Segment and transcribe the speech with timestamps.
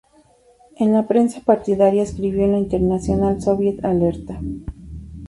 [0.77, 4.41] En la prensa partidaria escribió en "La Internacional", "Soviet", "Alerta!